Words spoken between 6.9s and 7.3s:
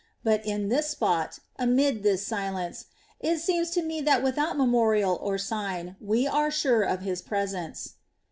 His